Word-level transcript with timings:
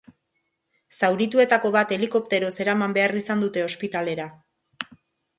Zaurituetako 0.99 1.69
bat 1.75 1.93
helikopteroz 1.97 2.51
eraman 2.65 2.95
behar 2.95 3.13
izan 3.21 3.43
dute 3.45 3.63
ospitalera. 3.67 4.27